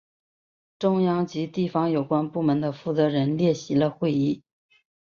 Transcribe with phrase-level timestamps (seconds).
[0.79, 4.41] 中央及地方有关部门的负责人列席了会议。